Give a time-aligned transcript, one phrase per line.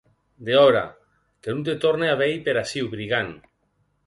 [0.45, 0.95] Dehòra!, e
[1.41, 3.39] que non te torna a veir per aciu, brigand!